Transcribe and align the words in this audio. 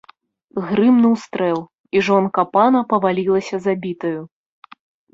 Грымнуў 0.69 1.13
стрэл, 1.25 1.59
і 1.97 2.03
жонка 2.09 2.41
пана 2.59 2.79
павалілася 2.97 3.55
забітаю. 3.71 4.21